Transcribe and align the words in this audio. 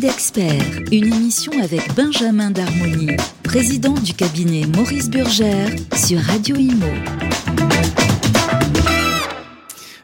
d'expert, 0.00 0.80
une 0.92 1.12
émission 1.12 1.52
avec 1.62 1.94
Benjamin 1.94 2.50
Darmoni, 2.50 3.08
président 3.42 3.92
du 3.92 4.14
cabinet 4.14 4.62
Maurice 4.74 5.10
Burgère 5.10 5.68
sur 5.94 6.18
Radio 6.20 6.56
Imo. 6.56 6.86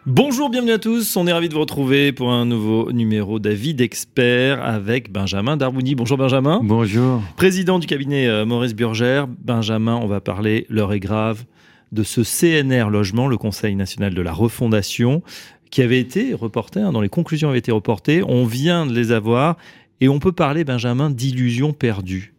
Bonjour, 0.04 0.50
bienvenue 0.50 0.72
à 0.72 0.78
tous. 0.78 1.16
On 1.16 1.26
est 1.26 1.32
ravis 1.32 1.48
de 1.48 1.54
vous 1.54 1.60
retrouver 1.60 2.12
pour 2.12 2.30
un 2.30 2.44
nouveau 2.44 2.92
numéro 2.92 3.38
d'Avis 3.38 3.72
d'expert 3.72 4.62
avec 4.62 5.10
Benjamin 5.10 5.56
Darbouni. 5.56 5.94
Bonjour 5.94 6.18
Benjamin. 6.18 6.60
Bonjour. 6.62 7.22
Président 7.36 7.78
du 7.78 7.86
cabinet 7.86 8.26
euh, 8.26 8.44
Maurice 8.44 8.74
Burgère. 8.74 9.26
Benjamin, 9.26 9.96
on 9.96 10.06
va 10.06 10.20
parler, 10.20 10.66
l'heure 10.68 10.92
est 10.92 11.00
grave, 11.00 11.44
de 11.92 12.02
ce 12.02 12.20
CNR 12.20 12.90
Logement, 12.90 13.28
le 13.28 13.38
Conseil 13.38 13.74
national 13.76 14.12
de 14.12 14.20
la 14.20 14.34
refondation, 14.34 15.22
qui 15.70 15.80
avait 15.80 16.00
été 16.00 16.34
reporté, 16.34 16.80
hein, 16.80 16.92
dont 16.92 17.00
les 17.00 17.08
conclusions 17.08 17.48
avaient 17.48 17.58
été 17.58 17.72
reportées. 17.72 18.22
On 18.22 18.44
vient 18.44 18.84
de 18.84 18.92
les 18.92 19.10
avoir 19.10 19.56
et 20.00 20.08
on 20.08 20.18
peut 20.18 20.32
parler, 20.32 20.64
Benjamin, 20.64 21.10
d'illusions 21.10 21.72
perdues. 21.72 22.34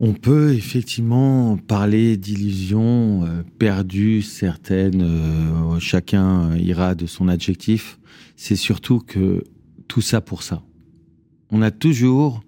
On 0.00 0.12
peut 0.12 0.52
effectivement 0.54 1.56
parler 1.56 2.16
d'illusions 2.16 3.24
euh, 3.24 3.42
perdues, 3.58 4.22
certaines, 4.22 5.02
euh, 5.02 5.78
chacun 5.78 6.54
ira 6.56 6.94
de 6.94 7.06
son 7.06 7.28
adjectif. 7.28 7.98
C'est 8.36 8.56
surtout 8.56 8.98
que 8.98 9.44
tout 9.86 10.00
ça 10.00 10.20
pour 10.20 10.42
ça. 10.42 10.62
On 11.50 11.62
a 11.62 11.70
toujours 11.70 12.42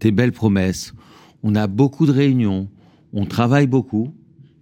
des 0.00 0.12
belles 0.12 0.32
promesses, 0.32 0.94
on 1.42 1.54
a 1.54 1.66
beaucoup 1.66 2.06
de 2.06 2.12
réunions, 2.12 2.68
on 3.12 3.26
travaille 3.26 3.66
beaucoup, 3.66 4.14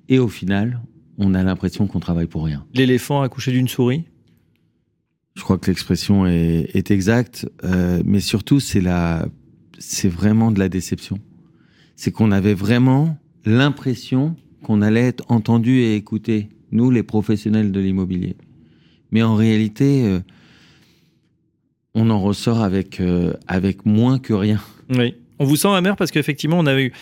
et 0.09 0.19
au 0.19 0.29
final, 0.29 0.81
on 1.19 1.35
a 1.35 1.43
l'impression 1.43 1.87
qu'on 1.87 2.01
travaille 2.01 2.27
pour 2.27 2.45
rien. 2.45 2.65
L'éléphant 2.75 3.23
a 3.23 3.29
couché 3.29 3.53
d'une 3.53 3.69
souris? 3.69 4.05
Je 5.41 5.45
crois 5.45 5.57
que 5.57 5.69
l'expression 5.69 6.27
est, 6.27 6.91
exacte, 6.91 7.49
euh, 7.65 8.03
mais 8.05 8.21
surtout 8.21 8.61
c'est 8.61 8.83
la, 8.83 9.27
c'est 9.79 10.11
vraiment 10.11 10.53
de 10.53 10.59
la 10.59 10.69
déception 10.69 11.19
c'est 12.01 12.13
qu'on 12.13 12.33
avait 12.33 12.55
vraiment 12.55 13.19
l'impression 13.45 14.35
qu'on 14.63 14.81
allait 14.81 15.07
être 15.07 15.23
entendu 15.29 15.81
et 15.81 15.97
écouté, 15.97 16.49
nous 16.73 16.91
les 16.91 17.03
professionnels 17.03 17.73
de 17.73 17.79
l'immobilier. 17.79 18.37
Mais 19.11 19.23
en 19.23 19.35
réalité, 19.35 20.07
euh, 20.07 20.21
on 21.93 22.09
en 22.09 22.19
ressort 22.19 22.63
avec, 22.63 23.01
euh, 23.01 23.35
avec 23.47 23.85
moins 23.85 24.19
que 24.19 24.33
rien. 24.33 24.63
Oui. 24.89 25.15
On 25.41 25.45
vous 25.47 25.57
sent 25.57 25.69
amer 25.69 25.97
parce 25.97 26.11
qu'effectivement, 26.11 26.59
on 26.59 26.67
a 26.67 26.79
eu. 26.79 26.93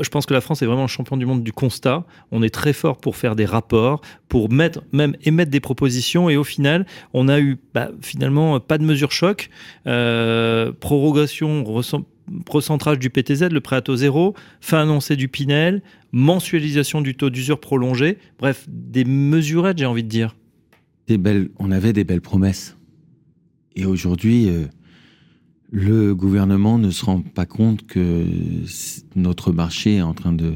Je 0.00 0.08
pense 0.08 0.24
que 0.24 0.32
la 0.32 0.40
France 0.40 0.62
est 0.62 0.66
vraiment 0.66 0.86
champion 0.86 1.16
du 1.16 1.26
monde 1.26 1.42
du 1.42 1.52
constat. 1.52 2.04
On 2.30 2.44
est 2.44 2.54
très 2.54 2.72
fort 2.72 2.96
pour 2.96 3.16
faire 3.16 3.34
des 3.34 3.44
rapports, 3.44 4.00
pour 4.28 4.52
mettre, 4.52 4.84
même 4.92 5.16
émettre 5.24 5.50
des 5.50 5.58
propositions. 5.58 6.30
Et 6.30 6.36
au 6.36 6.44
final, 6.44 6.86
on 7.12 7.26
a 7.26 7.40
eu 7.40 7.58
bah, 7.74 7.90
finalement 8.00 8.60
pas 8.60 8.78
de 8.78 8.84
mesure 8.84 9.10
choc, 9.10 9.50
euh, 9.88 10.70
prorogation 10.78 11.64
recentrage 12.48 13.00
du 13.00 13.10
PTZ, 13.10 13.48
le 13.50 13.60
prêt 13.60 13.74
à 13.74 13.80
taux 13.80 13.96
zéro, 13.96 14.34
fin 14.60 14.80
annoncée 14.82 15.16
du 15.16 15.26
Pinel, 15.26 15.82
mensualisation 16.12 17.00
du 17.00 17.16
taux 17.16 17.30
d'usure 17.30 17.58
prolongé, 17.58 18.18
bref, 18.38 18.64
des 18.68 19.04
mesurettes, 19.04 19.78
j'ai 19.78 19.86
envie 19.86 20.04
de 20.04 20.08
dire. 20.08 20.36
Des 21.08 21.18
belles, 21.18 21.48
on 21.58 21.72
avait 21.72 21.92
des 21.92 22.04
belles 22.04 22.20
promesses. 22.20 22.76
Et 23.74 23.86
aujourd'hui, 23.86 24.48
euh, 24.50 24.66
le 25.70 26.14
gouvernement 26.14 26.78
ne 26.78 26.90
se 26.90 27.04
rend 27.04 27.20
pas 27.20 27.46
compte 27.46 27.86
que 27.86 28.26
notre 29.14 29.52
marché 29.52 29.96
est 29.96 30.02
en 30.02 30.14
train 30.14 30.32
de, 30.32 30.54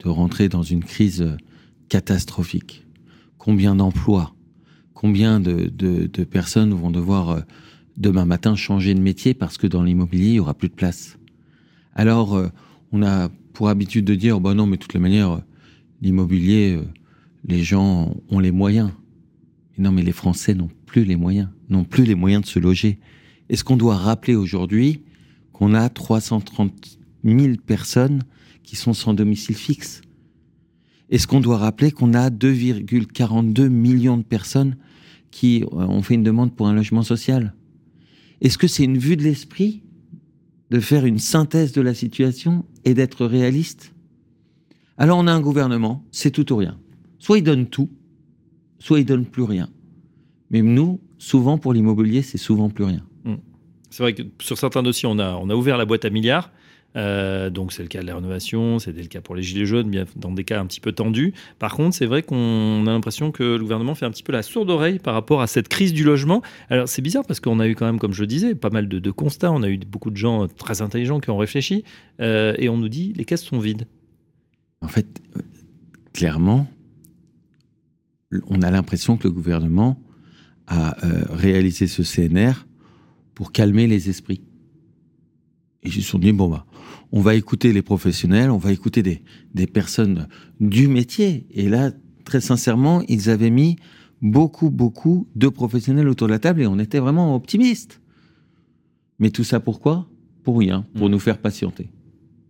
de 0.00 0.08
rentrer 0.08 0.48
dans 0.48 0.62
une 0.62 0.82
crise 0.84 1.36
catastrophique. 1.88 2.86
Combien 3.36 3.74
d'emplois, 3.74 4.34
combien 4.94 5.40
de, 5.40 5.70
de, 5.74 6.24
personnes 6.24 6.72
vont 6.72 6.90
devoir 6.90 7.30
euh, 7.30 7.40
demain 7.96 8.24
matin 8.24 8.56
changer 8.56 8.94
de 8.94 9.00
métier 9.00 9.34
parce 9.34 9.58
que 9.58 9.66
dans 9.66 9.82
l'immobilier, 9.82 10.28
il 10.28 10.32
n'y 10.32 10.40
aura 10.40 10.54
plus 10.54 10.68
de 10.68 10.74
place? 10.74 11.18
Alors, 11.94 12.34
euh, 12.34 12.48
on 12.92 13.02
a 13.02 13.28
pour 13.52 13.68
habitude 13.68 14.04
de 14.04 14.14
dire, 14.14 14.40
bah 14.40 14.54
non, 14.54 14.66
mais 14.66 14.76
de 14.76 14.82
toutes 14.82 14.94
les 14.94 15.00
manières, 15.00 15.32
euh, 15.32 15.40
l'immobilier, 16.00 16.78
les 17.44 17.62
gens 17.62 18.14
ont 18.30 18.38
les 18.38 18.52
moyens. 18.52 18.90
non, 19.78 19.92
mais 19.92 20.02
les 20.02 20.12
Français 20.12 20.54
n'ont 20.54 20.70
plus 20.86 21.04
les 21.04 21.16
moyens, 21.16 21.48
n'ont 21.68 21.84
plus 21.84 22.04
les 22.04 22.14
moyens 22.14 22.42
de 22.42 22.48
se 22.48 22.58
loger. 22.58 22.98
Est-ce 23.48 23.64
qu'on 23.64 23.76
doit 23.76 23.96
rappeler 23.96 24.34
aujourd'hui 24.34 25.02
qu'on 25.52 25.74
a 25.74 25.88
330 25.88 26.98
000 27.24 27.54
personnes 27.66 28.22
qui 28.62 28.76
sont 28.76 28.92
sans 28.92 29.14
domicile 29.14 29.56
fixe? 29.56 30.02
Est-ce 31.10 31.26
qu'on 31.26 31.40
doit 31.40 31.56
rappeler 31.56 31.90
qu'on 31.90 32.14
a 32.14 32.30
2,42 32.30 33.68
millions 33.68 34.18
de 34.18 34.22
personnes 34.22 34.76
qui 35.30 35.64
ont 35.70 36.02
fait 36.02 36.14
une 36.14 36.22
demande 36.22 36.54
pour 36.54 36.68
un 36.68 36.74
logement 36.74 37.02
social? 37.02 37.54
Est-ce 38.40 38.58
que 38.58 38.66
c'est 38.66 38.84
une 38.84 38.98
vue 38.98 39.16
de 39.16 39.22
l'esprit 39.22 39.82
de 40.70 40.80
faire 40.80 41.06
une 41.06 41.18
synthèse 41.18 41.72
de 41.72 41.80
la 41.80 41.94
situation 41.94 42.64
et 42.84 42.94
d'être 42.94 43.24
réaliste? 43.24 43.94
Alors 44.98 45.18
on 45.18 45.26
a 45.26 45.32
un 45.32 45.40
gouvernement, 45.40 46.04
c'est 46.10 46.30
tout 46.30 46.52
ou 46.52 46.56
rien. 46.56 46.78
Soit 47.18 47.38
il 47.38 47.44
donne 47.44 47.66
tout, 47.66 47.88
soit 48.78 49.00
il 49.00 49.06
donne 49.06 49.24
plus 49.24 49.42
rien. 49.42 49.68
Mais 50.50 50.62
nous, 50.62 51.00
souvent 51.18 51.58
pour 51.58 51.72
l'immobilier, 51.72 52.22
c'est 52.22 52.38
souvent 52.38 52.68
plus 52.68 52.84
rien. 52.84 53.02
C'est 53.90 54.02
vrai 54.02 54.14
que 54.14 54.22
sur 54.40 54.58
certains 54.58 54.82
dossiers, 54.82 55.08
on 55.10 55.18
a, 55.18 55.34
on 55.34 55.48
a 55.50 55.54
ouvert 55.54 55.76
la 55.76 55.84
boîte 55.84 56.04
à 56.04 56.10
milliards. 56.10 56.50
Euh, 56.96 57.50
donc 57.50 57.72
c'est 57.72 57.82
le 57.82 57.88
cas 57.88 58.00
de 58.00 58.06
la 58.06 58.14
rénovation, 58.14 58.78
c'était 58.78 59.02
le 59.02 59.08
cas 59.08 59.20
pour 59.20 59.36
les 59.36 59.42
gilets 59.42 59.66
jaunes, 59.66 59.90
bien 59.90 60.06
dans 60.16 60.32
des 60.32 60.44
cas 60.44 60.60
un 60.60 60.66
petit 60.66 60.80
peu 60.80 60.92
tendus. 60.92 61.34
Par 61.58 61.74
contre, 61.74 61.94
c'est 61.94 62.06
vrai 62.06 62.22
qu'on 62.22 62.86
a 62.86 62.90
l'impression 62.90 63.30
que 63.30 63.42
le 63.42 63.58
gouvernement 63.58 63.94
fait 63.94 64.06
un 64.06 64.10
petit 64.10 64.22
peu 64.22 64.32
la 64.32 64.42
sourde 64.42 64.70
oreille 64.70 64.98
par 64.98 65.14
rapport 65.14 65.42
à 65.42 65.46
cette 65.46 65.68
crise 65.68 65.92
du 65.92 66.02
logement. 66.02 66.42
Alors 66.70 66.88
c'est 66.88 67.02
bizarre 67.02 67.24
parce 67.26 67.40
qu'on 67.40 67.60
a 67.60 67.68
eu 67.68 67.74
quand 67.74 67.86
même, 67.86 67.98
comme 67.98 68.14
je 68.14 68.20
le 68.20 68.26
disais, 68.26 68.54
pas 68.54 68.70
mal 68.70 68.88
de, 68.88 69.10
constats. 69.10 69.52
On 69.52 69.62
a 69.62 69.68
eu 69.68 69.78
beaucoup 69.78 70.10
de 70.10 70.16
gens 70.16 70.48
très 70.48 70.80
intelligents 70.80 71.20
qui 71.20 71.30
ont 71.30 71.36
réfléchi 71.36 71.84
euh, 72.20 72.54
et 72.58 72.68
on 72.68 72.78
nous 72.78 72.88
dit 72.88 73.12
les 73.16 73.24
caisses 73.24 73.44
sont 73.44 73.58
vides. 73.58 73.86
En 74.80 74.88
fait, 74.88 75.06
clairement, 76.14 76.66
on 78.48 78.62
a 78.62 78.70
l'impression 78.70 79.16
que 79.16 79.24
le 79.24 79.32
gouvernement 79.32 80.00
a 80.66 80.96
euh, 81.04 81.24
réalisé 81.30 81.86
ce 81.86 82.02
CNR 82.02 82.67
pour 83.38 83.52
calmer 83.52 83.86
les 83.86 84.10
esprits. 84.10 84.40
Et 85.84 85.90
ils 85.90 85.92
se 85.92 86.00
sont 86.00 86.18
dit, 86.18 86.32
bon, 86.32 86.48
bah, 86.48 86.66
on 87.12 87.20
va 87.20 87.36
écouter 87.36 87.72
les 87.72 87.82
professionnels, 87.82 88.50
on 88.50 88.58
va 88.58 88.72
écouter 88.72 89.00
des, 89.04 89.22
des 89.54 89.68
personnes 89.68 90.26
du 90.58 90.88
métier. 90.88 91.46
Et 91.52 91.68
là, 91.68 91.92
très 92.24 92.40
sincèrement, 92.40 93.00
ils 93.06 93.30
avaient 93.30 93.50
mis 93.50 93.76
beaucoup, 94.22 94.70
beaucoup 94.70 95.28
de 95.36 95.46
professionnels 95.46 96.08
autour 96.08 96.26
de 96.26 96.32
la 96.32 96.40
table 96.40 96.62
et 96.62 96.66
on 96.66 96.80
était 96.80 96.98
vraiment 96.98 97.36
optimistes. 97.36 98.00
Mais 99.20 99.30
tout 99.30 99.44
ça 99.44 99.60
pourquoi? 99.60 100.10
Pour 100.42 100.58
rien, 100.58 100.84
pour 100.96 101.08
mmh. 101.08 101.12
nous 101.12 101.20
faire 101.20 101.38
patienter. 101.38 101.90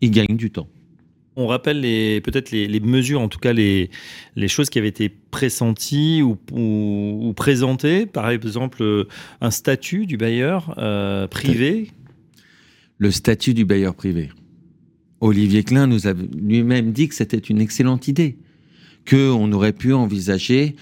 Ils 0.00 0.10
gagnent 0.10 0.38
du 0.38 0.50
temps. 0.50 0.68
On 1.40 1.46
rappelle 1.46 1.82
peut-être 2.22 2.50
les, 2.50 2.80
mesures, 2.80 3.20
en 3.20 3.28
tout 3.28 3.38
cas 3.38 3.52
les, 3.52 3.90
choses 4.48 4.70
qui 4.70 4.78
avaient 4.80 4.88
été 4.88 5.08
pressenties 5.08 6.20
ou, 6.20 7.32
présentées, 7.36 8.06
par 8.06 8.28
exemple 8.28 8.82
euh, 8.82 9.04
un 9.40 9.52
statut 9.52 10.06
du 10.06 10.16
bailleur 10.16 10.74
euh, 10.78 11.28
privé 11.28 11.92
le 12.98 13.12
statut 13.12 13.54
du 13.54 13.64
bailleur 13.64 13.94
privé. 13.94 14.30
Olivier 15.20 15.62
Klein 15.62 15.86
nous 15.86 16.08
a 16.08 16.12
lui-même 16.12 16.90
dit 16.90 17.06
que 17.08 17.14
c'était 17.14 17.38
une 17.38 17.60
excellente 17.60 18.08
idée, 18.08 18.36
qu'on 19.08 19.52
aurait 19.52 19.72
pu 19.72 19.92
envisager 19.92 20.74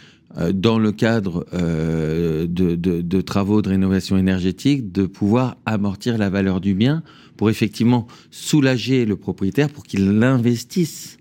dans 0.53 0.79
le 0.79 0.93
cadre 0.93 1.47
euh, 1.55 2.47
de, 2.47 3.21
travaux 3.23 3.63
de 3.63 3.71
rénovation 3.71 4.19
énergétique, 4.19 4.93
de 4.93 5.07
pouvoir 5.07 5.57
amortir 5.65 6.19
la 6.19 6.29
valeur 6.29 6.61
du 6.61 6.75
bien 6.75 7.03
pour 7.37 7.51
effectivement 7.51 8.07
soulager 8.31 9.07
le 9.07 9.17
propriétaire 9.17 9.71
pour 9.71 9.85
qu'il 9.85 10.19
l'investisse 10.19 11.19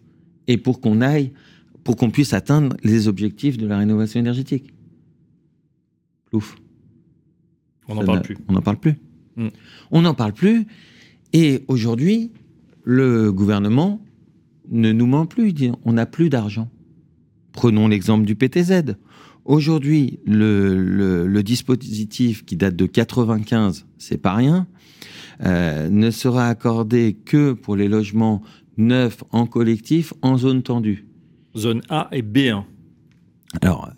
et 0.47 0.57
pour 0.57 0.81
qu'on 0.81 1.01
aille, 1.01 1.31
pour 1.83 1.95
qu'on 1.95 2.09
puisse 2.11 2.33
atteindre 2.33 2.75
les 2.83 3.07
objectifs 3.07 3.57
de 3.57 3.67
la 3.67 3.77
rénovation 3.77 4.19
énergétique. 4.19 4.73
Plouf. 6.25 6.55
On 7.87 7.95
n'en 7.95 8.05
parle 8.05 8.21
plus. 8.21 8.37
On 8.47 8.53
n'en 8.53 8.61
parle 8.61 8.77
plus. 8.77 8.95
Mm. 9.37 9.47
On 9.91 10.01
n'en 10.01 10.13
parle 10.13 10.33
plus. 10.33 10.65
Et 11.33 11.63
aujourd'hui, 11.67 12.31
le 12.83 13.31
gouvernement 13.31 14.01
ne 14.69 14.91
nous 14.91 15.07
ment 15.07 15.25
plus. 15.25 15.53
dit 15.53 15.71
on 15.83 15.93
n'a 15.93 16.05
plus 16.05 16.29
d'argent. 16.29 16.69
Prenons 17.55 17.87
l'exemple 17.87 18.25
du 18.25 18.35
PTZ. 18.35 18.97
Aujourd'hui, 19.45 20.19
le, 20.25 21.41
dispositif 21.41 22.43
qui 22.43 22.57
date 22.57 22.75
de 22.75 22.85
95, 22.85 23.85
c'est 23.97 24.17
pas 24.17 24.35
rien, 24.35 24.67
euh, 25.45 25.89
ne 25.89 26.11
sera 26.11 26.49
accordé 26.49 27.15
que 27.25 27.53
pour 27.53 27.77
les 27.77 27.87
logements 27.87 28.41
neufs 28.77 29.23
en 29.31 29.45
collectif 29.45 30.13
en 30.21 30.37
zone 30.37 30.63
tendue. 30.63 31.05
Zone 31.55 31.81
A 31.87 32.09
et 32.11 32.21
B1. 32.21 32.63
Alors, 33.61 33.89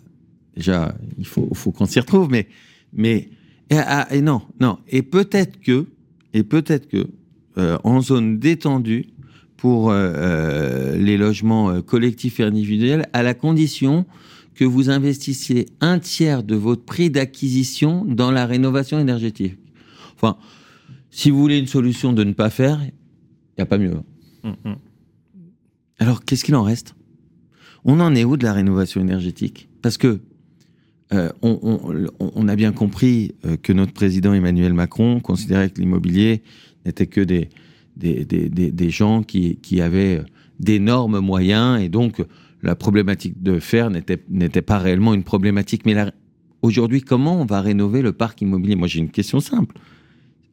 déjà, 0.54 0.94
il 1.18 1.26
faut, 1.26 1.48
faut 1.52 1.72
qu'on 1.72 1.86
s'y 1.86 1.98
retrouve, 1.98 2.30
mais, 2.30 2.46
mais 2.92 3.28
ah, 3.72 4.06
et, 4.12 4.20
non, 4.20 4.42
non. 4.60 4.78
Et 4.86 5.02
peut-être 5.02 5.58
que, 5.60 5.86
et 6.32 6.44
peut-être 6.44 6.86
que, 6.86 7.08
euh, 7.56 7.76
en 7.82 8.00
zone 8.00 8.38
détendue 8.38 9.06
pour 9.58 9.90
euh, 9.90 10.12
euh, 10.14 10.96
les 10.96 11.18
logements 11.18 11.82
collectifs 11.82 12.40
et 12.40 12.44
individuels, 12.44 13.06
à 13.12 13.22
la 13.22 13.34
condition 13.34 14.06
que 14.54 14.64
vous 14.64 14.88
investissiez 14.88 15.66
un 15.80 15.98
tiers 15.98 16.42
de 16.42 16.54
votre 16.54 16.84
prix 16.84 17.10
d'acquisition 17.10 18.04
dans 18.04 18.30
la 18.30 18.46
rénovation 18.46 18.98
énergétique. 18.98 19.58
Enfin, 20.14 20.36
Si 21.10 21.30
vous 21.30 21.38
voulez 21.38 21.58
une 21.58 21.66
solution 21.66 22.12
de 22.12 22.24
ne 22.24 22.32
pas 22.32 22.50
faire, 22.50 22.80
il 22.82 22.92
n'y 23.58 23.62
a 23.62 23.66
pas 23.66 23.78
mieux. 23.78 23.94
Hum, 24.44 24.56
hum. 24.64 24.76
Alors, 25.98 26.24
qu'est-ce 26.24 26.44
qu'il 26.44 26.54
en 26.54 26.62
reste? 26.62 26.94
On 27.84 28.00
en 28.00 28.14
est 28.14 28.24
où 28.24 28.36
de 28.36 28.44
la 28.44 28.52
rénovation 28.52 29.00
énergétique? 29.00 29.68
Parce 29.82 29.98
que 29.98 30.20
euh, 31.12 31.30
on, 31.42 32.48
a 32.48 32.56
bien 32.56 32.72
compris 32.72 33.34
euh, 33.46 33.56
que 33.56 33.72
notre 33.72 33.92
président 33.92 34.34
Emmanuel 34.34 34.74
Macron 34.74 35.20
considérait 35.20 35.70
que 35.70 35.80
l'immobilier 35.80 36.42
n'était 36.84 37.06
que 37.06 37.22
des, 37.22 37.48
des, 37.98 38.90
gens 38.90 39.22
qui, 39.22 39.56
qui 39.56 39.80
avaient 39.80 40.22
d'énormes 40.60 41.20
moyens 41.20 41.82
et 41.82 41.88
donc 41.88 42.22
la 42.62 42.74
problématique 42.74 43.42
de 43.42 43.58
fer 43.58 43.90
n'était 43.90 44.62
pas 44.62 44.78
réellement 44.78 45.14
une 45.14 45.22
problématique. 45.22 45.86
Mais 45.86 45.94
aujourd'hui, 46.62 47.00
comment 47.02 47.40
on 47.40 47.44
va 47.44 47.60
rénover 47.60 48.02
le 48.02 48.12
parc 48.12 48.40
immobilier? 48.40 48.74
Moi, 48.74 48.88
j'ai 48.88 49.00
une 49.00 49.10
question 49.10 49.40
simple. 49.40 49.76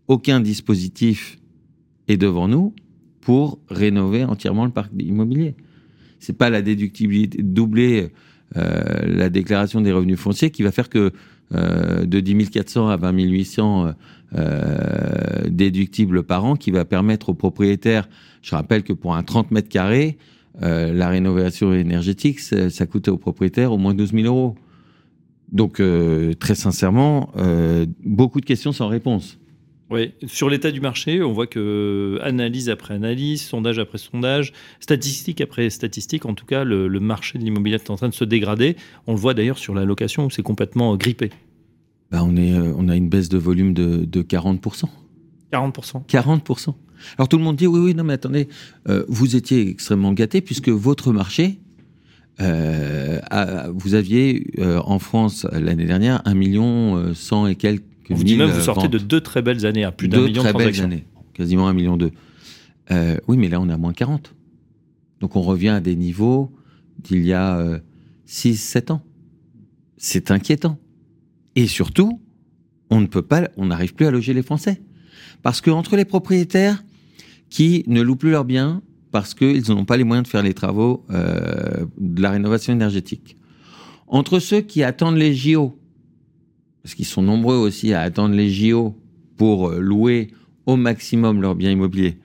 Aucun 0.07 0.39
dispositif 0.39 1.39
est 2.07 2.17
devant 2.17 2.47
nous 2.47 2.73
pour 3.21 3.59
rénover 3.69 4.23
entièrement 4.23 4.65
le 4.65 4.71
parc 4.71 4.91
immobilier. 4.99 5.55
C'est 6.19 6.37
pas 6.37 6.49
la 6.49 6.61
déductibilité, 6.61 7.41
doubler 7.41 8.09
euh, 8.55 8.81
la 9.07 9.29
déclaration 9.29 9.81
des 9.81 9.91
revenus 9.91 10.19
fonciers 10.19 10.51
qui 10.51 10.61
va 10.61 10.71
faire 10.71 10.89
que 10.89 11.11
de 11.51 12.19
10 12.19 12.49
400 12.49 12.89
à 12.89 12.97
20 12.97 13.11
800 13.11 13.93
euh, 14.35 15.47
déductibles 15.47 16.23
par 16.23 16.45
an, 16.45 16.55
qui 16.55 16.71
va 16.71 16.85
permettre 16.85 17.29
aux 17.29 17.33
propriétaires, 17.33 18.09
je 18.41 18.55
rappelle 18.55 18.83
que 18.83 18.93
pour 18.93 19.15
un 19.15 19.23
30 19.23 19.51
mètres 19.51 19.69
carrés, 19.69 20.17
la 20.61 21.09
rénovation 21.09 21.73
énergétique, 21.73 22.39
ça, 22.39 22.69
ça, 22.69 22.85
coûtait 22.85 23.11
aux 23.11 23.17
propriétaires 23.17 23.73
au 23.73 23.77
moins 23.77 23.93
12 23.93 24.13
000 24.13 24.23
euros. 24.25 24.55
Donc, 25.51 25.81
très 26.39 26.55
sincèrement, 26.55 27.29
beaucoup 28.05 28.39
de 28.39 28.45
questions 28.45 28.71
sans 28.71 28.87
réponse. 28.87 29.37
Oui, 29.91 30.13
sur 30.25 30.49
l'état 30.49 30.71
du 30.71 30.81
marché, 30.81 31.21
on 31.21 31.31
voit 31.31 31.45
que 31.45 32.17
analyse 32.23 32.69
après 32.69 32.95
analyse, 32.95 33.43
sondage 33.43 33.77
après 33.77 33.99
sondage, 33.99 34.51
statistique 34.79 35.41
après 35.41 35.69
statistique, 35.69 36.25
en 36.25 36.33
tout 36.33 36.47
cas, 36.47 36.63
le, 36.63 36.87
marché 36.99 37.37
de 37.37 37.43
l'immobilier 37.43 37.75
est 37.75 37.89
en 37.91 37.95
train 37.95 38.09
de 38.09 38.13
se 38.13 38.23
dégrader. 38.23 38.77
On 39.05 39.13
le 39.13 39.19
voit 39.19 39.35
d'ailleurs 39.35 39.59
sur 39.59 39.75
la 39.75 39.85
location 39.85 40.25
où 40.25 40.31
c'est 40.31 40.41
complètement 40.41 40.97
grippé. 40.97 41.29
Bah 42.11 42.23
on, 42.23 42.35
est, 42.35 42.53
euh, 42.53 42.73
on 42.77 42.89
a 42.89 42.95
une 42.95 43.09
baisse 43.09 43.29
de 43.29 43.37
volume 43.37 43.73
de, 43.73 44.05
40%. 44.05 44.85
40% 45.51 46.05
40%. 46.07 46.73
Alors 47.17 47.29
tout 47.29 47.37
le 47.37 47.43
monde 47.43 47.55
dit 47.55 47.67
oui, 47.67 47.79
oui, 47.79 47.95
non 47.95 48.03
mais 48.03 48.13
attendez, 48.13 48.47
euh, 48.89 49.05
vous 49.07 49.35
étiez 49.35 49.69
extrêmement 49.69 50.13
gâté 50.13 50.41
puisque 50.41 50.69
votre 50.69 51.11
marché, 51.11 51.59
euh, 52.41 53.19
vous 53.75 53.93
aviez 53.93 54.47
en 54.59 54.97
France 54.97 55.45
l'année 55.51 55.85
dernière 55.85 56.21
1 56.25 56.33
million 56.33 57.13
100 57.13 57.47
et 57.47 57.55
quelques 57.55 57.83
vous 58.13 58.23
dit 58.23 58.37
même, 58.37 58.49
vous 58.49 58.61
sortez 58.61 58.87
de 58.87 58.97
deux 58.97 59.21
très 59.21 59.41
belles 59.41 59.65
années, 59.65 59.83
à 59.83 59.91
plus 59.91 60.07
d'un 60.07 60.21
million 60.21 60.43
de 60.43 60.49
transactions. 60.49 60.87
Belles 60.87 60.93
années, 60.93 61.05
quasiment 61.33 61.67
un 61.67 61.73
million 61.73 61.97
deux. 61.97 62.11
Euh, 62.91 63.17
oui, 63.27 63.37
mais 63.37 63.49
là, 63.49 63.59
on 63.59 63.69
est 63.69 63.73
à 63.73 63.77
moins 63.77 63.93
40. 63.93 64.33
Donc, 65.21 65.35
on 65.35 65.41
revient 65.41 65.69
à 65.69 65.79
des 65.79 65.95
niveaux 65.95 66.51
d'il 66.99 67.25
y 67.25 67.33
a 67.33 67.81
6-7 68.27 68.91
euh, 68.91 68.93
ans. 68.93 69.01
C'est 69.97 70.29
inquiétant. 70.29 70.77
Et 71.55 71.67
surtout, 71.67 72.21
on 72.89 72.99
ne 72.99 73.07
peut 73.07 73.21
pas, 73.21 73.49
on 73.57 73.67
n'arrive 73.67 73.93
plus 73.93 74.05
à 74.05 74.11
loger 74.11 74.33
les 74.33 74.43
Français. 74.43 74.81
Parce 75.41 75.61
que 75.61 75.71
entre 75.71 75.95
les 75.95 76.05
propriétaires 76.05 76.83
qui 77.49 77.83
ne 77.87 78.01
louent 78.01 78.15
plus 78.15 78.31
leurs 78.31 78.45
biens 78.45 78.81
parce 79.11 79.33
qu'ils 79.33 79.69
n'ont 79.69 79.85
pas 79.85 79.95
les 79.95 80.03
moyens 80.03 80.25
de 80.25 80.29
faire 80.29 80.43
les 80.43 80.53
travaux 80.53 81.05
euh, 81.09 81.85
de 81.97 82.21
la 82.21 82.31
rénovation 82.31 82.73
énergétique, 82.73 83.37
entre 84.07 84.39
ceux 84.39 84.61
qui 84.61 84.83
attendent 84.83 85.15
les 85.15 85.33
JO 85.33 85.79
parce 86.85 86.93
qu'ils 86.93 87.05
sont 87.05 87.23
nombreux 87.23 87.55
aussi 87.55 87.93
à 87.93 88.01
attendre 88.01 88.35
les 88.35 88.47
JO 88.47 88.95
pour 89.37 89.69
euh, 89.69 89.79
louer 89.79 90.27
au 90.67 90.75
maximum 90.75 91.41
leurs 91.41 91.55
biens 91.55 91.71
immobiliers. 91.71 92.19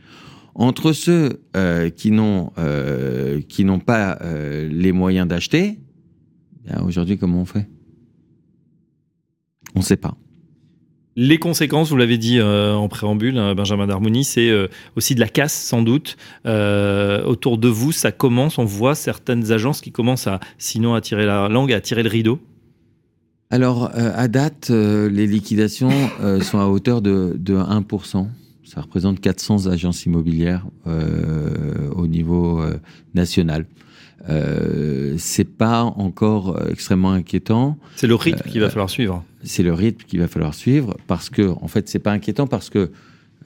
Entre 0.54 0.92
ceux 0.92 1.40
euh, 1.56 1.88
qui 1.88 2.10
n'ont 2.10 2.52
euh, 2.58 3.40
qui 3.48 3.64
n'ont 3.64 3.78
pas 3.78 4.18
les 4.22 4.92
moyens 4.92 5.26
d'acheter, 5.26 5.78
aujourd'hui 6.84 7.16
comment 7.16 7.40
on 7.40 7.44
fait? 7.46 7.70
On 9.74 9.78
ne 9.78 9.84
sait 9.84 9.96
pas. 9.96 10.14
Les 11.16 11.38
conséquences, 11.38 11.88
vous 11.88 11.96
l'avez 11.96 12.18
dit 12.18 12.42
en 12.42 12.86
préambule, 12.88 13.38
hein, 13.38 13.54
Benjamin 13.54 13.86
Darmoni, 13.86 14.24
c'est 14.24 14.52
aussi 14.94 15.14
de 15.14 15.20
la 15.20 15.28
casse 15.28 15.54
sans 15.54 15.80
doute. 15.80 16.18
autour 16.44 17.56
de 17.56 17.68
vous, 17.68 17.92
ça 17.92 18.12
commence, 18.12 18.58
on 18.58 18.66
voit 18.66 18.94
certaines 18.94 19.52
agences 19.52 19.80
qui 19.80 19.90
commencent 19.90 20.26
à, 20.26 20.38
sinon 20.58 20.92
à 20.92 21.00
tirer 21.00 21.24
la 21.24 21.48
langue, 21.48 21.72
à 21.72 21.80
tirer 21.80 22.02
le 22.02 22.10
rideau. 22.10 22.40
Alors, 23.52 23.90
euh, 23.96 24.12
à 24.14 24.28
date, 24.28 24.68
euh, 24.70 25.10
les 25.10 25.26
liquidations 25.26 25.90
euh, 26.22 26.40
sont 26.40 26.60
à 26.60 26.66
hauteur 26.66 27.02
de, 27.02 27.36
1%. 27.36 28.28
Ça 28.64 28.80
représente 28.80 29.20
400 29.20 29.66
agences 29.66 30.06
immobilières 30.06 30.64
au 31.96 32.06
niveau 32.06 32.62
national. 33.14 33.66
c'est 35.16 35.48
pas 35.48 35.82
encore 35.82 36.56
extrêmement 36.70 37.10
inquiétant. 37.10 37.76
C'est 37.96 38.06
le 38.06 38.14
rythme 38.14 38.48
qu'il 38.48 38.60
va 38.60 38.70
falloir 38.70 38.88
suivre. 38.88 39.24
C'est 39.42 39.64
le 39.64 39.74
rythme 39.74 40.04
qu'il 40.06 40.20
va 40.20 40.28
falloir 40.28 40.54
suivre 40.54 40.96
parce 41.08 41.30
que, 41.30 41.48
en 41.60 41.66
fait, 41.66 41.88
c'est 41.88 41.98
pas 41.98 42.12
inquiétant 42.12 42.46
parce 42.46 42.70
que 42.70 42.92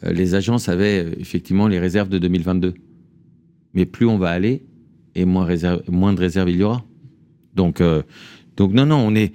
les 0.03 0.35
agences 0.35 0.69
avaient 0.69 1.15
effectivement 1.19 1.69
les 1.69 1.79
réserves 1.79 2.11
de 2.11 2.19
2022. 2.19 2.75
Mais 3.73 3.87
plus 3.87 4.05
on 4.05 4.19
va 4.19 4.29
aller 4.29 4.67
et 5.15 5.25
moins, 5.25 5.49
moins 5.89 6.12
de 6.12 6.21
réserves 6.21 6.51
il 6.51 6.56
y 6.56 6.62
aura. 6.62 6.85
Donc, 7.55 7.83
donc 8.59 8.73
non, 8.75 8.85
non, 8.85 8.99
on 8.99 9.15
est, 9.15 9.33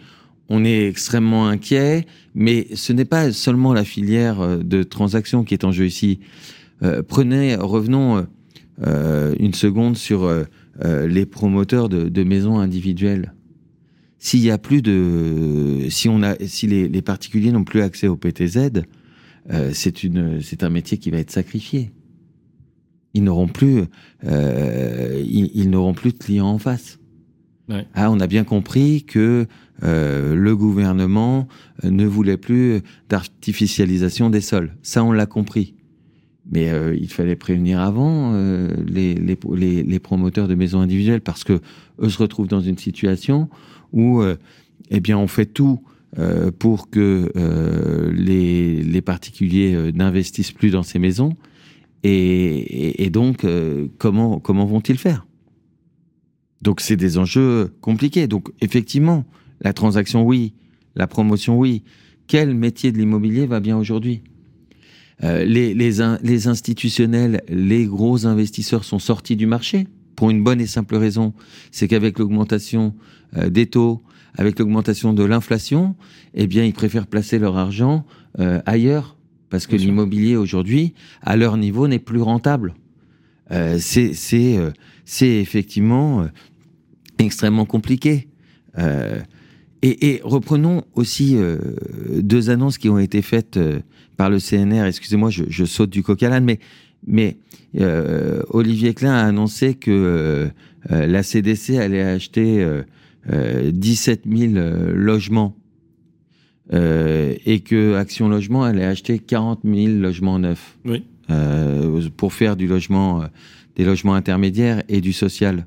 on 0.49 0.65
est 0.65 0.87
extrêmement 0.87 1.47
inquiet, 1.47 2.05
mais 2.33 2.67
ce 2.73 2.91
n'est 2.91 3.05
pas 3.05 3.31
seulement 3.31 3.73
la 3.73 3.83
filière 3.83 4.41
euh, 4.41 4.57
de 4.57 4.83
transactions 4.83 5.43
qui 5.43 5.53
est 5.53 5.63
en 5.63 5.71
jeu 5.71 5.85
ici. 5.85 6.19
Euh, 6.81 7.03
prenez, 7.07 7.55
revenons 7.55 8.25
euh, 8.85 9.35
une 9.39 9.53
seconde 9.53 9.95
sur 9.95 10.29
les 10.81 11.25
promoteurs 11.25 11.89
de, 11.89 12.23
maisons 12.23 12.59
individuelles. 12.59 13.33
S'il 14.17 14.39
y 14.39 14.49
a 14.49 14.57
plus 14.57 14.81
de, 14.81 15.87
si 15.89 16.07
on 16.07 16.23
a, 16.23 16.35
si 16.45 16.67
les, 16.67 17.01
particuliers 17.01 17.51
n'ont 17.51 17.65
plus 17.65 17.81
accès 17.81 18.07
au 18.07 18.15
PTZ, 18.15 18.83
c'est 19.73 20.03
une, 20.03 20.41
c'est 20.41 20.63
un 20.63 20.69
métier 20.69 20.97
qui 20.97 21.11
va 21.11 21.17
être 21.17 21.31
sacrifié. 21.31 21.91
Ils 23.13 23.25
n'auront 23.25 23.49
plus, 23.49 23.83
ils 24.23 25.69
n'auront 25.69 25.93
plus 25.93 26.13
de 26.13 26.17
clients 26.17 26.47
en 26.47 26.59
face. 26.59 26.99
Ah, 27.93 28.09
on 28.11 28.19
a 28.19 28.27
bien 28.27 28.43
compris 28.43 29.03
que 29.03 29.45
euh, 29.83 30.35
le 30.35 30.55
gouvernement 30.55 31.47
euh, 31.83 31.91
ne 31.91 32.05
voulait 32.05 32.37
plus 32.37 32.81
d'artificialisation 33.09 34.29
des 34.29 34.41
sols. 34.41 34.75
Ça, 34.81 35.03
on 35.03 35.11
l'a 35.11 35.25
compris. 35.25 35.75
Mais 36.51 36.69
euh, 36.69 36.95
il 36.99 37.09
fallait 37.09 37.35
prévenir 37.35 37.79
avant 37.79 38.33
les, 38.33 39.13
les, 39.13 39.99
promoteurs 39.99 40.47
de 40.47 40.55
maisons 40.55 40.81
individuelles 40.81 41.21
parce 41.21 41.43
que 41.43 41.61
eux 42.01 42.09
se 42.09 42.17
retrouvent 42.17 42.47
dans 42.47 42.61
une 42.61 42.77
situation 42.77 43.49
où, 43.93 44.23
eh 44.89 44.99
bien, 44.99 45.17
on 45.17 45.27
fait 45.27 45.45
tout 45.45 45.83
pour 46.57 46.89
que 46.89 47.31
les, 48.15 49.01
particuliers 49.01 49.91
n'investissent 49.93 50.51
plus 50.51 50.71
dans 50.71 50.83
ces 50.83 50.97
maisons. 50.97 51.35
Et, 52.01 53.03
et 53.03 53.11
donc, 53.11 53.45
comment, 53.99 54.39
comment 54.39 54.65
vont-ils 54.65 54.97
faire? 54.97 55.27
Donc 56.61 56.81
c'est 56.81 56.95
des 56.95 57.17
enjeux 57.17 57.73
compliqués. 57.81 58.27
Donc 58.27 58.49
effectivement, 58.61 59.25
la 59.61 59.73
transaction, 59.73 60.23
oui. 60.25 60.53
La 60.95 61.07
promotion, 61.07 61.57
oui. 61.57 61.83
Quel 62.27 62.53
métier 62.53 62.91
de 62.91 62.97
l'immobilier 62.97 63.45
va 63.45 63.59
bien 63.59 63.77
aujourd'hui? 63.77 64.21
Euh, 65.23 65.43
les, 65.43 65.73
les, 65.73 66.47
institutionnels, 66.47 67.41
les 67.49 67.85
gros 67.85 68.25
investisseurs 68.25 68.85
sont 68.85 68.99
sortis 68.99 69.35
du 69.35 69.45
marché 69.45 69.87
pour 70.15 70.29
une 70.29 70.43
bonne 70.43 70.61
et 70.61 70.67
simple 70.67 70.95
raison. 70.95 71.33
C'est 71.71 71.87
qu'avec 71.87 72.19
l'augmentation 72.19 72.95
euh, 73.35 73.49
des 73.49 73.65
taux, 73.65 74.01
avec 74.37 74.59
l'augmentation 74.59 75.13
de 75.13 75.23
l'inflation, 75.23 75.95
eh 76.33 76.47
bien, 76.47 76.63
ils 76.63 76.73
préfèrent 76.73 77.07
placer 77.07 77.39
leur 77.39 77.57
argent 77.57 78.05
euh, 78.39 78.61
ailleurs 78.65 79.17
parce 79.49 79.65
que 79.65 79.75
l'immobilier 79.75 80.35
aujourd'hui, 80.35 80.93
à 81.21 81.35
leur 81.35 81.57
niveau, 81.57 81.87
n'est 81.87 81.99
plus 81.99 82.21
rentable. 82.21 82.75
C'est 83.49 84.61
effectivement 85.21 86.27
extrêmement 87.19 87.65
compliqué. 87.65 88.27
Euh, 88.77 89.19
et, 89.81 90.19
reprenons 90.23 90.83
aussi 90.93 91.37
euh, 91.37 91.57
deux 92.21 92.49
annonces 92.49 92.77
qui 92.77 92.89
ont 92.89 92.99
été 92.99 93.21
faites 93.21 93.55
euh, 93.57 93.79
par 94.17 94.29
le 94.29 94.39
CNR. 94.39 94.85
Excusez-moi, 94.85 95.29
je, 95.29 95.65
saute 95.65 95.89
du 95.89 96.03
coq 96.03 96.21
à 96.23 96.29
l'âne, 96.29 96.43
mais, 96.43 96.59
mais 97.07 97.37
Olivier 98.49 98.93
Klein 98.93 99.13
a 99.13 99.25
annoncé 99.25 99.75
que 99.75 100.49
la 100.89 101.23
CDC 101.23 101.77
allait 101.77 102.01
acheter 102.01 102.67
17 103.31 104.23
000 104.27 104.53
logements 104.95 105.55
et 106.73 107.61
que 107.63 107.95
Action 107.95 108.27
Logement 108.27 108.63
allait 108.63 108.83
acheter 108.83 109.19
40 109.19 109.61
000 109.63 109.99
logements 109.99 110.39
neufs 110.39 110.77
oui. 110.83 111.05
Pour 112.17 112.33
faire 112.33 112.55
du 112.55 112.67
logement, 112.67 113.23
des 113.75 113.85
logements 113.85 114.15
intermédiaires 114.15 114.83
et 114.89 115.01
du 115.01 115.13
social. 115.13 115.65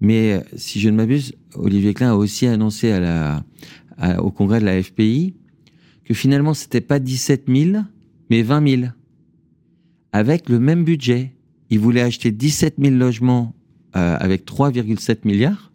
Mais 0.00 0.34
euh, 0.34 0.40
si 0.56 0.80
je 0.80 0.88
ne 0.88 0.96
m'abuse, 0.96 1.34
Olivier 1.54 1.94
Klein 1.94 2.10
a 2.10 2.14
aussi 2.14 2.46
annoncé 2.46 2.92
au 4.18 4.30
congrès 4.30 4.60
de 4.60 4.64
la 4.64 4.82
FPI 4.82 5.34
que 6.04 6.14
finalement, 6.14 6.54
c'était 6.54 6.80
pas 6.80 6.98
17 6.98 7.46
000, 7.48 7.82
mais 8.30 8.42
20 8.42 8.68
000. 8.68 8.82
Avec 10.12 10.48
le 10.48 10.60
même 10.60 10.84
budget, 10.84 11.32
il 11.70 11.80
voulait 11.80 12.02
acheter 12.02 12.30
17 12.30 12.76
000 12.78 12.94
logements 12.94 13.54
euh, 13.96 14.16
avec 14.20 14.46
3,7 14.46 15.20
milliards. 15.24 15.72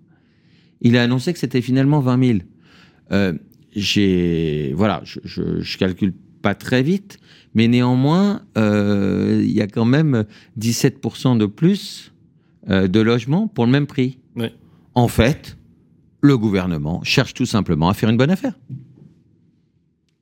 Il 0.79 0.95
a 0.98 1.03
annoncé 1.03 1.33
que 1.33 1.39
c'était 1.39 1.62
finalement 1.62 2.00
20 2.00 2.25
000. 2.25 2.39
Euh, 3.12 3.33
j'ai, 3.75 4.74
voilà, 4.75 5.01
je, 5.03 5.77
calcule 5.77 6.13
pas 6.41 6.55
très 6.55 6.83
vite, 6.83 7.19
mais 7.53 7.67
néanmoins, 7.67 8.41
euh, 8.57 9.41
il 9.43 9.51
y 9.51 9.62
a 9.62 9.67
quand 9.67 9.86
même 9.86 10.25
17% 10.60 11.38
de 11.38 11.45
plus 11.45 12.13
euh, 12.69 12.88
de 12.88 13.00
logements 13.00 13.48
pour 13.48 13.65
le 13.65 13.71
même 13.71 13.88
prix. 13.88 14.17
En 14.93 15.07
fait, 15.07 15.57
le 16.19 16.38
gouvernement 16.38 17.01
cherche 17.03 17.33
tout 17.33 17.45
simplement 17.45 17.88
à 17.88 17.93
faire 17.93 18.10
une 18.10 18.17
bonne 18.17 18.29
affaire. 18.29 18.60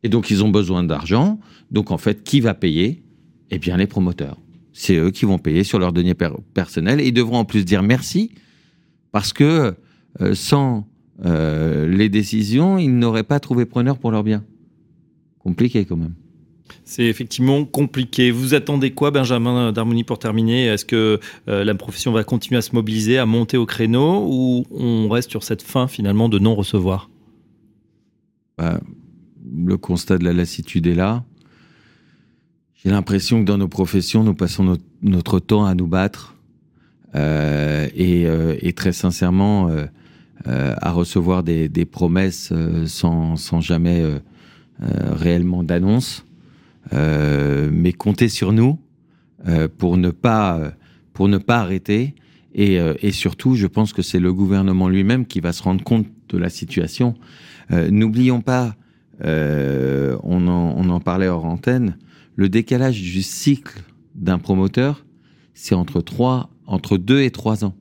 Et 0.03 0.09
donc, 0.09 0.29
ils 0.29 0.43
ont 0.43 0.49
besoin 0.49 0.83
d'argent. 0.83 1.39
Donc, 1.71 1.89
en 1.89 1.97
fait, 1.97 2.23
qui 2.23 2.39
va 2.39 2.53
payer? 2.53 3.03
Eh 3.49 3.57
bien, 3.57 3.77
les 3.77 3.87
promoteurs. 3.87 4.37
C'est 4.73 4.95
eux 4.95 5.09
qui 5.09 5.25
vont 5.25 5.39
payer 5.39 5.63
sur 5.63 5.79
leur 5.79 5.91
denier 5.91 6.13
per 6.13 6.29
personnel 6.53 7.01
et 7.01 7.07
ils 7.07 7.13
devront 7.13 7.37
en 7.37 7.45
plus 7.45 7.65
dire 7.65 7.81
merci 7.81 8.31
parce 9.11 9.33
que 9.33 9.75
euh, 10.21 10.35
sans 10.35 10.87
les 11.25 12.07
décisions, 12.07 12.77
ils 12.77 12.97
n'auraient 12.97 13.23
pas 13.23 13.41
trouvé 13.41 13.65
preneur 13.65 13.97
pour 13.97 14.11
leurs 14.11 14.23
biens. 14.23 14.45
Compliqué 15.39 15.85
quand 15.85 15.97
même. 15.97 16.13
C'est 16.83 17.05
effectivement 17.05 17.65
compliqué. 17.65 18.31
Vous 18.31 18.53
attendez 18.53 18.91
quoi, 18.91 19.11
Benjamin 19.11 19.71
d'Harmonie, 19.71 20.03
pour 20.03 20.19
terminer? 20.19 20.65
Est-ce 20.65 20.85
que 20.85 21.19
euh, 21.47 21.63
la 21.63 21.75
profession 21.75 22.11
va 22.11 22.23
continuer 22.23 22.57
à 22.57 22.61
se 22.61 22.73
mobiliser, 22.73 23.17
à 23.17 23.25
monter 23.25 23.57
au 23.57 23.65
créneau, 23.65 24.25
ou 24.27 24.65
on 24.71 25.09
reste 25.09 25.29
sur 25.29 25.43
cette 25.43 25.61
fin 25.61 25.87
finalement 25.87 26.29
de 26.29 26.39
non-recevoir? 26.39 27.09
Bah, 28.57 28.79
Le 29.55 29.77
constat 29.77 30.17
de 30.17 30.23
la 30.23 30.33
lassitude 30.33 30.87
est 30.87 30.95
là. 30.95 31.23
J'ai 32.75 32.89
l'impression 32.89 33.41
que 33.41 33.45
dans 33.45 33.57
nos 33.57 33.67
professions, 33.67 34.23
nous 34.23 34.35
passons 34.35 34.63
notre, 34.63 34.83
notre 35.01 35.39
temps 35.39 35.65
à 35.65 35.75
nous 35.75 35.87
battre 35.87 36.35
euh, 37.15 37.87
et, 37.93 38.25
euh, 38.25 38.55
et, 38.61 38.73
très 38.73 38.93
sincèrement 38.93 39.69
à 40.45 40.91
recevoir 40.91 41.43
des, 41.43 41.67
des 41.67 41.85
promesses 41.85 42.53
sans, 42.85 43.35
sans, 43.35 43.59
jamais 43.59 44.03
réellement 44.81 45.63
d'annonce. 45.63 46.25
mais 46.91 47.93
comptez 47.93 48.29
sur 48.29 48.53
nous 48.53 48.79
pour 49.77 49.97
ne 49.97 50.11
pas 50.11 50.73
pour 51.13 51.27
ne 51.27 51.37
pas 51.37 51.59
arrêter 51.59 52.15
et, 52.55 53.11
surtout, 53.11 53.55
je 53.55 53.67
pense 53.67 53.93
que 53.93 54.01
c'est 54.01 54.19
le 54.19 54.33
gouvernement 54.33 54.89
lui-même 54.89 55.25
qui 55.25 55.39
va 55.39 55.53
se 55.53 55.61
rendre 55.61 55.83
compte 55.83 56.07
de 56.29 56.37
la 56.37 56.49
situation. 56.49 57.15
N'oublions 57.71 58.41
pas, 58.41 58.75
on 59.23 60.47
en, 60.47 60.75
on, 60.77 60.89
en, 60.89 60.99
parlait 60.99 61.27
hors 61.27 61.45
antenne, 61.45 61.97
le 62.35 62.47
décalage 62.47 63.01
du 63.01 63.21
cycle 63.21 63.81
d'un 64.15 64.39
promoteur, 64.39 65.05
c'est 65.53 65.75
entre 65.75 65.99
trois, 65.99 66.49
entre 66.67 66.97
deux 66.97 67.21
et 67.21 67.31
trois 67.31 67.65
ans. 67.65 67.75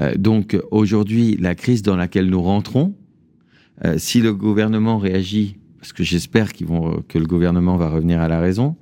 Euh, 0.00 0.14
donc 0.16 0.58
aujourd'hui, 0.72 1.36
la 1.38 1.54
crise 1.54 1.82
dans 1.82 1.94
laquelle 1.94 2.28
nous 2.28 2.42
rentrons, 2.42 2.94
euh, 3.84 3.94
si 3.98 4.20
le 4.20 4.34
gouvernement 4.34 4.98
réagit, 4.98 5.56
parce 5.78 5.92
que 5.92 6.02
j'espère 6.02 6.52
qu'ils 6.52 6.66
vont, 6.66 7.02
que 7.08 7.18
le 7.18 7.26
gouvernement 7.26 7.76
va 7.76 7.88
revenir 7.88 8.20
à 8.20 8.28
la 8.28 8.40
raison, 8.40 8.76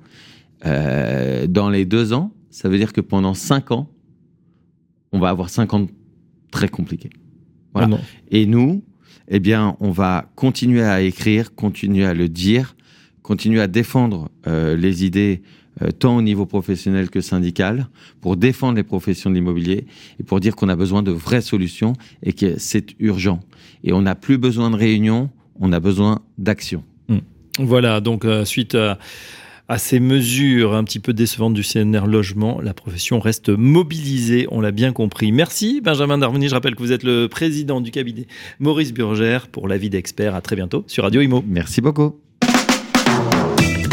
euh, 0.65 1.47
dans 1.47 1.69
les 1.69 1.85
deux 1.85 2.13
ans, 2.13 2.33
ça 2.49 2.69
veut 2.69 2.77
dire 2.77 2.93
que 2.93 3.01
pendant 3.01 3.33
cinq 3.33 3.71
ans, 3.71 3.89
on 5.11 5.19
va 5.19 5.29
avoir 5.29 5.49
cinq 5.49 5.73
ans 5.73 5.87
très 6.51 6.69
compliqués. 6.69 7.11
Voilà. 7.73 7.97
Ah 7.99 8.03
et 8.31 8.45
nous, 8.45 8.83
eh 9.27 9.39
bien, 9.39 9.75
on 9.79 9.91
va 9.91 10.31
continuer 10.35 10.83
à 10.83 11.01
écrire, 11.01 11.53
continuer 11.53 12.05
à 12.05 12.13
le 12.13 12.29
dire, 12.29 12.75
continuer 13.27 13.59
à 13.59 13.67
défendre 13.67 14.29
euh, 14.47 14.77
les 14.77 15.03
idées 15.03 15.41
euh, 15.81 15.91
tant 15.91 16.15
au 16.15 16.21
niveau 16.21 16.45
professionnel 16.45 17.09
que 17.09 17.19
syndical, 17.19 17.89
pour 18.21 18.37
défendre 18.37 18.77
les 18.77 18.83
professions 18.83 19.29
de 19.29 19.35
l'immobilier 19.35 19.85
et 20.17 20.23
pour 20.23 20.39
dire 20.39 20.55
qu'on 20.55 20.69
a 20.69 20.77
besoin 20.77 21.03
de 21.03 21.11
vraies 21.11 21.41
solutions 21.41 21.91
et 22.23 22.31
que 22.31 22.57
c'est 22.57 22.95
urgent. 22.99 23.41
Et 23.83 23.91
on 23.91 24.01
n'a 24.01 24.15
plus 24.15 24.37
besoin 24.37 24.71
de 24.71 24.77
réunions, 24.77 25.29
on 25.59 25.73
a 25.73 25.81
besoin 25.81 26.21
d'action. 26.37 26.85
Mmh. 27.09 27.17
Voilà, 27.59 27.99
donc 27.99 28.23
euh, 28.23 28.45
suite 28.45 28.75
à, 28.75 28.97
à, 29.67 29.77
ces 29.77 29.99
mesures 29.99 30.73
un 30.73 30.85
petit 30.85 30.99
peu 30.99 31.11
décevantes 31.11 31.53
du 31.53 31.63
CNR 31.63 32.07
Logement, 32.07 32.61
la 32.61 32.73
profession 32.73 33.19
reste 33.19 33.49
mobilisée, 33.49 34.47
on 34.51 34.61
l'a 34.61 34.71
bien 34.71 34.93
compris. 34.93 35.33
Merci 35.33 35.81
Benjamin 35.81 36.17
Darmoni, 36.17 36.47
je 36.47 36.53
rappelle 36.53 36.75
que 36.75 36.81
vous 36.81 36.93
êtes 36.93 37.03
le 37.03 37.27
président 37.27 37.81
du 37.81 37.91
cabinet 37.91 38.25
Maurice 38.61 38.93
Burgère 38.93 39.49
pour 39.49 39.67
l'avis 39.67 39.89
d'expert. 39.89 40.33
À 40.33 40.39
très 40.39 40.55
bientôt 40.55 40.85
sur 40.87 41.03
Radio 41.03 41.19
Imo. 41.19 41.43
Merci 41.45 41.81
beaucoup. 41.81 42.21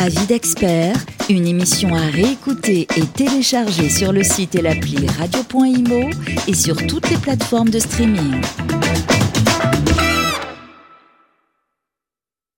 Avis 0.05 0.27
d'expert, 0.27 0.97
une 1.31 1.47
émission 1.47 1.95
à 1.95 2.11
réécouter 2.11 2.87
et 2.95 3.07
télécharger 3.07 3.89
sur 3.89 4.13
le 4.13 4.23
site 4.23 4.55
et 4.55 4.61
l'appli 4.61 4.99
radio.imo 5.07 6.11
et 6.47 6.53
sur 6.53 6.77
toutes 6.87 7.09
les 7.09 7.17
plateformes 7.17 7.71
de 7.71 7.79
streaming. 7.79 8.39